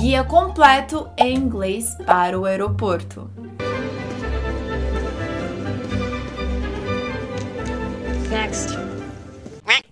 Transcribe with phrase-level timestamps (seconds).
[0.00, 3.28] Guia completo em inglês para o aeroporto.
[8.30, 8.78] Next.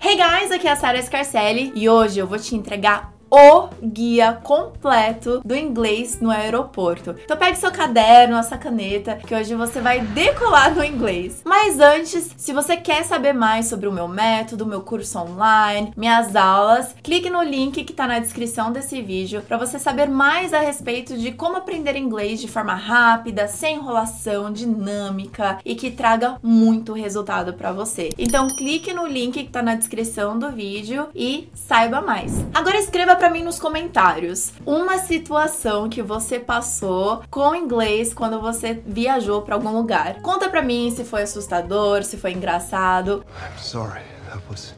[0.01, 4.33] Hey guys, aqui é a Sarah Scarcelli e hoje eu vou te entregar o guia
[4.43, 7.15] completo do inglês no aeroporto.
[7.25, 11.43] Então pegue seu caderno, essa caneta, que hoje você vai decolar no inglês.
[11.45, 16.37] Mas antes, se você quer saber mais sobre o meu método, meu curso online, minhas
[16.37, 20.61] aulas, clique no link que está na descrição desse vídeo para você saber mais a
[20.61, 26.93] respeito de como aprender inglês de forma rápida, sem enrolação, dinâmica e que traga muito
[26.93, 28.11] resultado para você.
[28.19, 32.33] Então clique no link que está na descrição do vídeo e saiba mais.
[32.55, 38.75] Agora escreva para mim nos comentários uma situação que você passou com inglês quando você
[38.87, 40.21] viajou para algum lugar.
[40.23, 43.25] Conta para mim se foi assustador, se foi engraçado.
[43.41, 44.03] I'm sorry.
[44.31, 44.75] That was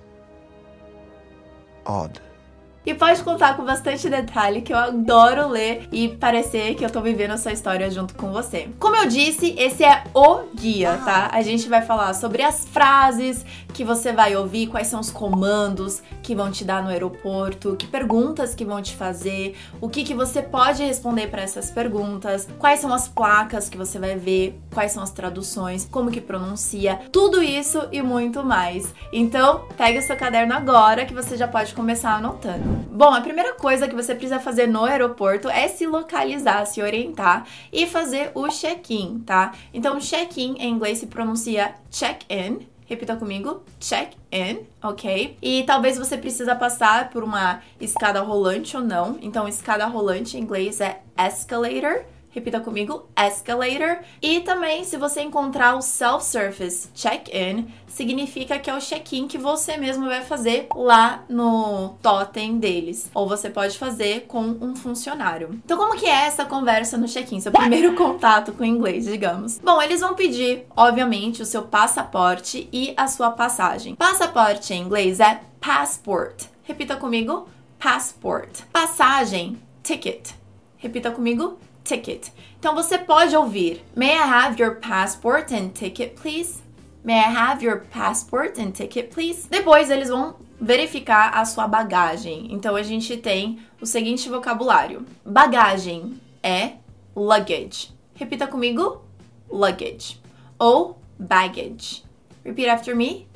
[1.84, 2.27] odd.
[2.88, 7.02] E pode contar com bastante detalhe, que eu adoro ler e parecer que eu tô
[7.02, 8.70] vivendo essa história junto com você.
[8.78, 11.28] Como eu disse, esse é o guia, tá?
[11.30, 16.02] A gente vai falar sobre as frases que você vai ouvir, quais são os comandos
[16.22, 20.14] que vão te dar no aeroporto, que perguntas que vão te fazer, o que, que
[20.14, 24.92] você pode responder para essas perguntas, quais são as placas que você vai ver, quais
[24.92, 28.94] são as traduções, como que pronuncia, tudo isso e muito mais.
[29.12, 32.77] Então, pegue o seu caderno agora que você já pode começar anotando.
[32.90, 37.46] Bom, a primeira coisa que você precisa fazer no aeroporto é se localizar, se orientar
[37.72, 39.52] e fazer o check-in, tá?
[39.72, 42.66] Então, check-in em inglês se pronuncia check-in.
[42.86, 45.36] Repita comigo, check-in, ok?
[45.42, 49.18] E talvez você precisa passar por uma escada rolante ou não.
[49.20, 52.04] Então, escada rolante em inglês é escalator.
[52.30, 53.98] Repita comigo, escalator.
[54.20, 59.76] E também, se você encontrar o self-service check-in, significa que é o check-in que você
[59.76, 63.10] mesmo vai fazer lá no totem deles.
[63.14, 65.58] Ou você pode fazer com um funcionário.
[65.64, 67.40] Então, como que é essa conversa no check-in?
[67.40, 69.58] Seu primeiro contato com o inglês, digamos.
[69.58, 73.94] Bom, eles vão pedir, obviamente, o seu passaporte e a sua passagem.
[73.94, 76.44] Passaporte em inglês é passport.
[76.62, 78.60] Repita comigo, passport.
[78.72, 80.30] Passagem, ticket.
[80.76, 82.28] Repita comigo, ticket.
[82.58, 86.62] Então você pode ouvir: May I have your passport and ticket, please?
[87.02, 89.48] May I have your passport and ticket, please?
[89.48, 92.48] Depois eles vão verificar a sua bagagem.
[92.50, 96.72] Então a gente tem o seguinte vocabulário: bagagem é
[97.16, 97.90] luggage.
[98.14, 99.02] Repita comigo:
[99.50, 100.20] luggage
[100.58, 102.04] ou baggage.
[102.44, 103.26] Repeat after me: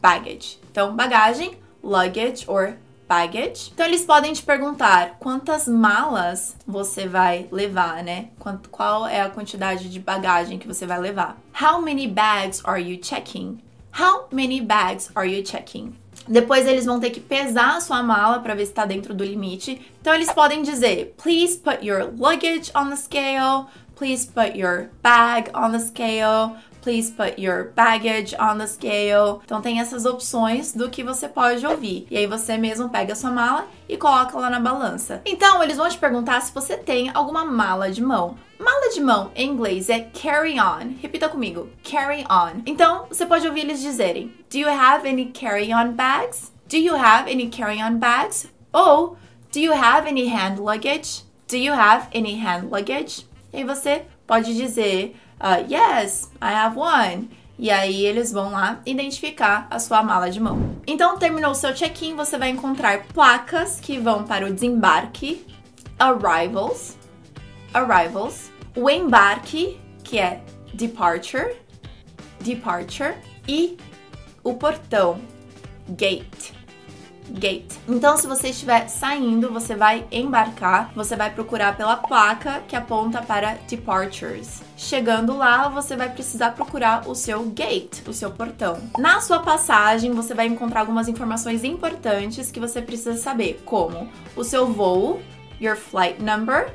[0.00, 0.58] baggage.
[0.70, 1.52] Então bagagem,
[1.82, 2.74] luggage or
[3.12, 3.70] baggage.
[3.74, 8.28] Então eles podem te perguntar quantas malas você vai levar, né?
[8.70, 11.36] Qual é a quantidade de bagagem que você vai levar?
[11.60, 13.58] How many bags are you checking?
[14.00, 15.94] How many bags are you checking?
[16.26, 19.24] Depois eles vão ter que pesar a sua mala para ver se está dentro do
[19.24, 19.92] limite.
[20.00, 23.66] Então eles podem dizer: Please put your luggage on the scale.
[23.94, 26.56] Please put your bag on the scale.
[26.82, 29.40] Please put your baggage on the scale.
[29.44, 32.06] Então tem essas opções do que você pode ouvir.
[32.10, 35.22] E aí você mesmo pega a sua mala e coloca lá na balança.
[35.24, 38.36] Então eles vão te perguntar se você tem alguma mala de mão.
[38.58, 40.96] Mala de mão em inglês é carry on.
[41.00, 42.62] Repita comigo: carry on.
[42.66, 46.52] Então você pode ouvir eles dizerem: Do you have any carry-on bags?
[46.68, 48.48] Do you have any carry-on bags?
[48.72, 49.16] Ou
[49.52, 51.24] Do you have any hand luggage?
[51.46, 53.26] Do you have any hand luggage?
[53.52, 57.28] E aí você pode dizer uh, Yes, I have one.
[57.58, 60.76] E aí eles vão lá identificar a sua mala de mão.
[60.86, 65.46] Então terminou o seu check-in, você vai encontrar placas que vão para o desembarque,
[65.98, 66.96] arrivals,
[67.72, 70.42] arrivals, o embarque, que é
[70.74, 71.56] departure,
[72.40, 73.14] departure
[73.46, 73.76] e
[74.42, 75.20] o portão,
[75.88, 76.62] gate
[77.30, 77.78] gate.
[77.88, 83.22] Então, se você estiver saindo, você vai embarcar, você vai procurar pela placa que aponta
[83.22, 84.62] para departures.
[84.82, 88.82] Chegando lá, você vai precisar procurar o seu gate, o seu portão.
[88.98, 94.42] Na sua passagem, você vai encontrar algumas informações importantes que você precisa saber, como o
[94.42, 95.22] seu voo,
[95.60, 96.74] your flight number,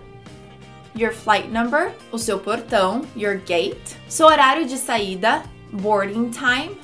[0.95, 5.43] your flight number, o seu portão, your gate, seu horário de saída,
[5.73, 6.79] boarding time,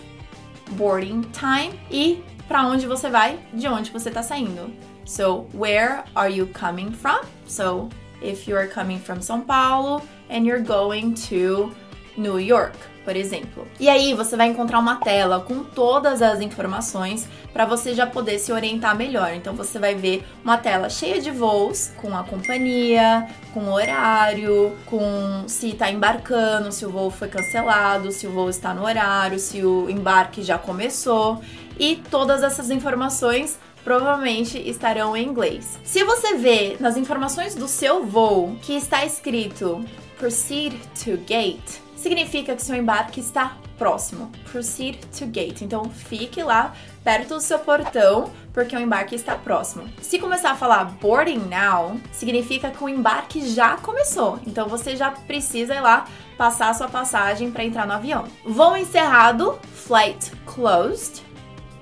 [0.72, 4.74] boarding time e para onde você vai, de onde você está saindo.
[5.06, 7.22] So, where are you coming from?
[7.48, 7.88] So,
[8.22, 11.72] if you are coming from São Paulo and you're going to
[12.18, 13.68] New York, por exemplo.
[13.80, 18.40] E aí você vai encontrar uma tela com todas as informações para você já poder
[18.40, 19.34] se orientar melhor.
[19.34, 25.44] Então você vai ver uma tela cheia de voos com a companhia, com horário, com
[25.48, 29.64] se está embarcando, se o voo foi cancelado, se o voo está no horário, se
[29.64, 31.42] o embarque já começou.
[31.80, 35.78] E todas essas informações provavelmente estarão em inglês.
[35.84, 39.84] Se você vê nas informações do seu voo que está escrito
[40.24, 44.32] proceed to gate, significa que seu embarque está próximo.
[44.50, 45.62] Proceed to gate.
[45.62, 46.74] Então fique lá
[47.04, 49.84] perto do seu portão, porque o embarque está próximo.
[50.02, 54.40] Se começar a falar boarding now, significa que o embarque já começou.
[54.48, 56.06] Então você já precisa ir lá
[56.38, 58.24] passar a sua passagem para entrar no avião.
[58.46, 61.22] Voo encerrado, flight closed.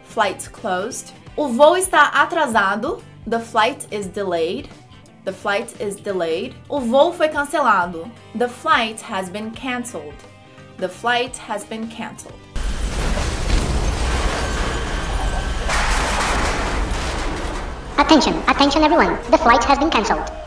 [0.06, 1.14] Flight closed.
[1.38, 4.68] O voo está atrasado, the flight is delayed.
[5.24, 6.56] The flight is delayed.
[6.68, 8.10] O voo foi cancelado.
[8.34, 10.16] The flight has been cancelled.
[10.78, 12.34] The flight has been cancelled.
[18.00, 19.16] Attention, attention everyone.
[19.30, 20.41] The flight has been cancelled.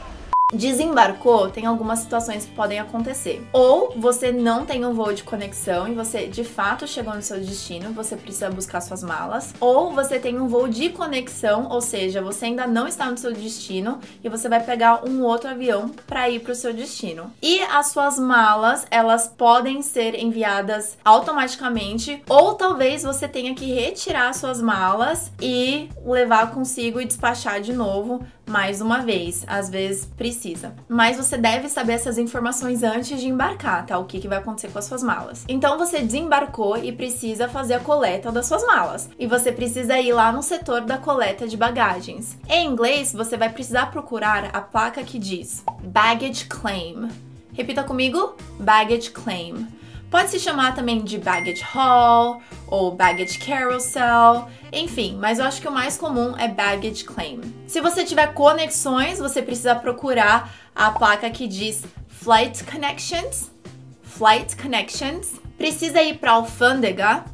[0.55, 3.47] Desembarcou, tem algumas situações que podem acontecer.
[3.53, 7.39] Ou você não tem um voo de conexão e você de fato chegou no seu
[7.39, 9.55] destino, você precisa buscar suas malas.
[9.61, 13.33] Ou você tem um voo de conexão, ou seja, você ainda não está no seu
[13.33, 17.33] destino e você vai pegar um outro avião para ir para o seu destino.
[17.43, 24.33] E as suas malas, elas podem ser enviadas automaticamente, ou talvez você tenha que retirar
[24.35, 29.45] suas malas e levar consigo e despachar de novo mais uma vez.
[29.47, 30.75] Às vezes precisa.
[30.89, 33.99] Mas você deve saber essas informações antes de embarcar, tá?
[33.99, 35.45] O que, que vai acontecer com as suas malas.
[35.49, 39.09] Então você desembarcou e precisa fazer a coleta das suas malas.
[39.19, 42.37] E você precisa ir lá no setor da coleta de bagagens.
[42.49, 47.09] Em inglês, você vai precisar procurar a placa que diz Baggage Claim.
[47.53, 49.67] Repita comigo: Baggage Claim.
[50.15, 55.67] Pode se chamar também de baggage hall ou baggage carousel, enfim, mas eu acho que
[55.67, 57.41] o mais comum é baggage claim.
[57.67, 63.51] Se você tiver conexões, você precisa procurar a placa que diz flight connections,
[64.05, 65.33] flight connections.
[65.59, 67.25] Precisa ir para alfândega,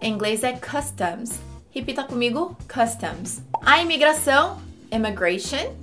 [0.00, 1.40] em inglês é customs.
[1.72, 3.42] Repita comigo, customs.
[3.62, 4.60] A imigração,
[4.92, 5.74] immigration,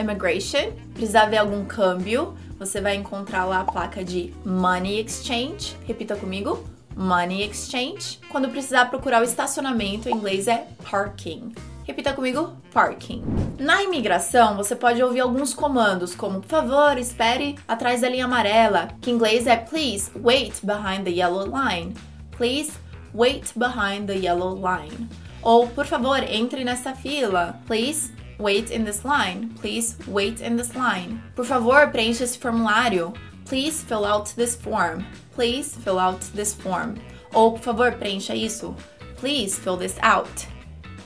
[0.00, 0.72] immigration.
[0.94, 5.76] Precisa haver algum câmbio você vai encontrar lá a placa de Money Exchange.
[5.86, 6.64] Repita comigo:
[6.96, 8.18] Money Exchange.
[8.28, 11.54] Quando precisar procurar o estacionamento, em inglês é parking.
[11.84, 13.22] Repita comigo: parking.
[13.58, 18.88] Na imigração, você pode ouvir alguns comandos, como por favor, espere atrás da linha amarela,
[19.00, 21.94] que em inglês é please wait behind the yellow line.
[22.32, 22.72] Please
[23.14, 25.08] wait behind the yellow line.
[25.40, 27.58] Ou por favor, entre nessa fila.
[27.66, 29.52] Please Wait in this line.
[29.60, 31.20] Please wait in this line.
[31.34, 33.14] Por favor, preencha esse formulário.
[33.44, 35.04] Please fill out this form.
[35.32, 36.96] Please fill out this form.
[37.34, 38.76] Ou, por favor, preencha isso.
[39.16, 40.46] Please fill this out.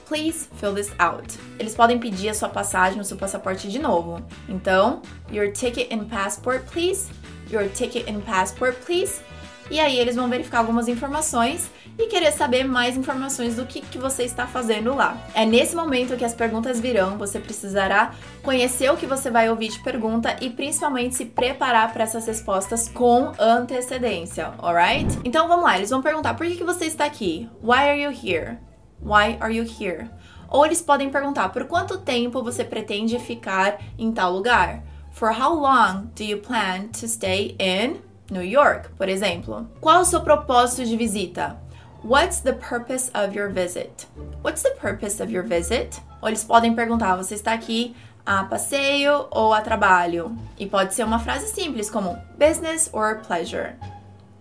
[0.04, 1.38] Please fill this out.
[1.58, 4.22] Eles podem pedir a sua passagem, o seu passaporte de novo.
[4.46, 5.00] Então,
[5.30, 7.08] your ticket and passport, please.
[7.50, 9.22] Your ticket and passport, please.
[9.70, 13.98] E aí eles vão verificar algumas informações e querer saber mais informações do que, que
[13.98, 15.16] você está fazendo lá.
[15.34, 19.68] É nesse momento que as perguntas virão, você precisará conhecer o que você vai ouvir
[19.68, 25.18] de pergunta e principalmente se preparar para essas respostas com antecedência, alright?
[25.24, 27.48] Então vamos lá, eles vão perguntar por que, que você está aqui?
[27.62, 28.58] Why are you here?
[29.00, 30.10] Why are you here?
[30.48, 34.82] Ou eles podem perguntar por quanto tempo você pretende ficar em tal lugar?
[35.10, 39.68] For how long do you plan to stay in New York, por exemplo?
[39.80, 41.56] Qual o seu propósito de visita?
[42.02, 44.06] What's the purpose of your visit?
[44.42, 46.00] What's the purpose of your visit?
[46.20, 47.94] Ou eles podem perguntar: você está aqui
[48.24, 50.36] a passeio ou a trabalho?
[50.58, 53.74] E pode ser uma frase simples como business or pleasure.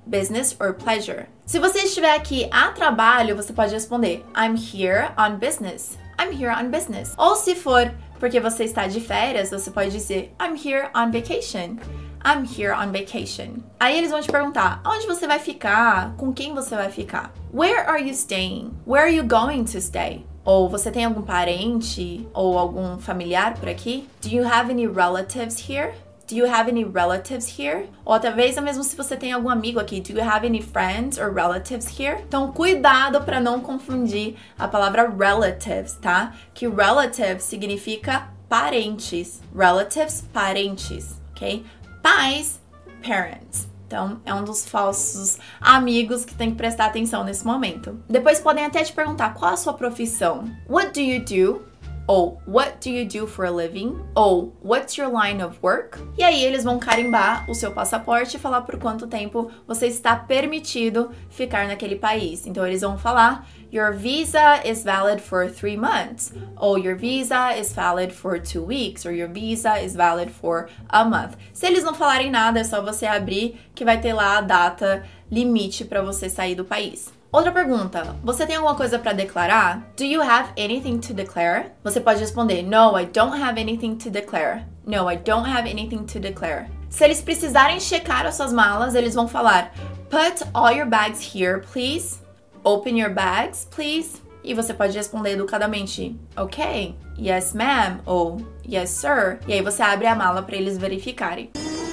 [0.08, 1.28] Business or pleasure.
[1.46, 5.98] Se você estiver aqui a trabalho, você pode responder I'm here on business.
[6.20, 7.14] I'm here on business.
[7.18, 11.78] Ou se for porque você está de férias, você pode dizer I'm here on vacation.
[12.24, 13.64] I'm here on vacation.
[13.80, 16.14] Aí eles vão te perguntar: onde você vai ficar?
[16.18, 17.34] Com quem você vai ficar?
[17.54, 18.72] Where are you staying?
[18.86, 20.26] Where are you going to stay?
[20.44, 24.08] Ou você tem algum parente ou algum familiar por aqui?
[24.22, 25.94] Do you have any relatives here?
[26.28, 27.90] Do you have any relatives here?
[28.06, 31.34] Ou talvez mesmo se você tem algum amigo aqui, do you have any friends or
[31.34, 32.24] relatives here?
[32.26, 36.34] Então cuidado para não confundir a palavra relatives, tá?
[36.54, 39.42] Que relatives significa parentes.
[39.54, 41.66] Relatives, parentes, ok?
[42.14, 42.60] Pais,
[43.02, 43.70] parents.
[43.88, 48.04] Então, é um dos falsos amigos que tem que prestar atenção nesse momento.
[48.10, 50.44] Depois podem até te perguntar qual a sua profissão.
[50.70, 51.62] What do you do?
[52.08, 53.98] Ou What do you do for a living?
[54.14, 55.98] Ou What's your line of work?
[56.18, 60.14] E aí eles vão carimbar o seu passaporte e falar por quanto tempo você está
[60.14, 62.46] permitido ficar naquele país.
[62.46, 67.72] Então eles vão falar Your visa is valid for three months, ou your visa is
[67.72, 71.38] valid for two weeks, or your visa is valid for a month.
[71.54, 75.06] Se eles não falarem nada, é só você abrir que vai ter lá a data
[75.32, 77.14] limite para você sair do país.
[77.32, 79.88] Outra pergunta: Você tem alguma coisa para declarar?
[79.96, 81.72] Do you have anything to declare?
[81.82, 84.66] Você pode responder: No, I don't have anything to declare.
[84.86, 86.70] No, I don't have anything to declare.
[86.90, 89.72] Se eles precisarem checar as suas malas, eles vão falar:
[90.10, 92.21] Put all your bags here, please.
[92.64, 94.22] Open your bags, please.
[94.44, 99.40] E você pode responder educadamente: Ok, yes, ma'am, ou yes, sir.
[99.48, 101.52] E aí você abre a mala para eles verificarem.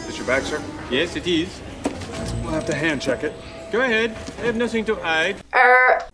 [0.09, 0.61] Is your bag, sir?
[0.91, 1.49] Yes, it is.
[2.43, 3.35] We'll have to hand check it.
[3.71, 4.15] Go ahead.
[4.43, 5.37] I have nothing to hide.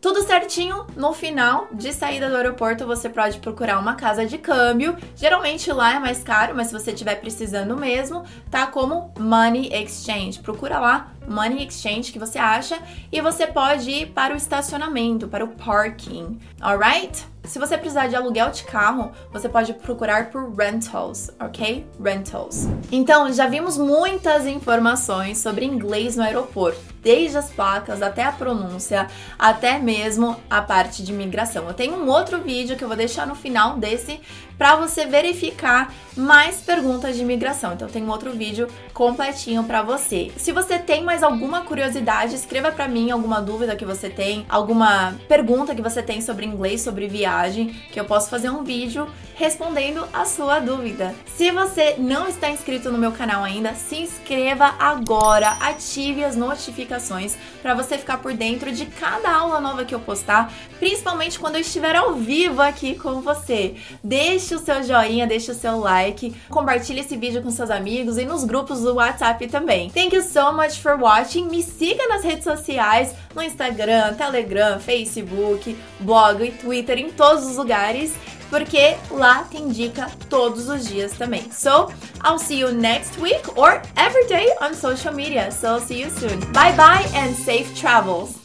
[0.00, 4.96] Tudo certinho, no final de saída do aeroporto você pode procurar uma casa de câmbio.
[5.14, 10.40] Geralmente lá é mais caro, mas se você estiver precisando mesmo, tá como Money Exchange.
[10.40, 12.78] Procura lá Money Exchange que você acha
[13.10, 17.34] e você pode ir para o estacionamento, para o parking, alright?
[17.44, 21.86] Se você precisar de aluguel de carro, você pode procurar por rentals, ok?
[22.02, 22.66] Rentals.
[22.90, 29.08] Então, já vimos muitas informações sobre inglês no aeroporto, desde as placas até a pronúncia,
[29.38, 31.68] até mesmo a parte de imigração.
[31.68, 34.20] Eu tenho um outro vídeo que eu vou deixar no final desse
[34.56, 37.74] para você verificar mais perguntas de imigração.
[37.74, 40.30] Então tem um outro vídeo completinho para você.
[40.36, 45.14] Se você tem mais alguma curiosidade, escreva para mim alguma dúvida que você tem, alguma
[45.28, 50.06] pergunta que você tem sobre inglês, sobre viagem, que eu posso fazer um vídeo respondendo
[50.12, 51.14] a sua dúvida.
[51.36, 57.36] Se você não está inscrito no meu canal ainda, se inscreva agora, ative as notificações
[57.62, 61.60] para você ficar por dentro de cada aula nova que eu postar, principalmente quando eu
[61.60, 63.74] estiver ao vivo aqui com você.
[64.02, 68.24] Deixe o seu joinha, deixe o seu like, compartilhe esse vídeo com seus amigos e
[68.24, 69.90] nos grupos do WhatsApp também.
[69.90, 71.50] Thank you so much for watching.
[71.50, 77.56] Me siga nas redes sociais, no Instagram, Telegram, Facebook, blog e Twitter, em todos os
[77.56, 78.12] lugares
[78.50, 81.50] porque lá tem dica todos os dias também.
[81.50, 81.90] So,
[82.24, 85.50] I'll see you next week or every day on social media.
[85.50, 86.38] So, see you soon.
[86.52, 88.43] Bye bye and safe travels.